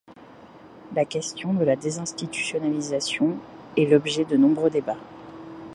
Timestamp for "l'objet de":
3.85-4.35